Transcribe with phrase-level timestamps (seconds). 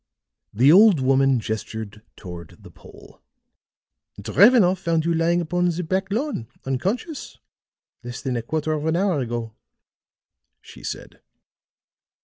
[0.51, 3.21] The old woman gestured toward the Pole.
[4.19, 7.37] "Drevenoff found you lying upon the back lawn, unconscious,
[8.03, 9.53] less than a quarter of an hour ago,"
[10.59, 11.21] she said.